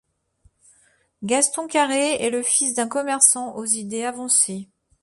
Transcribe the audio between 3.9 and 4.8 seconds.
avancées.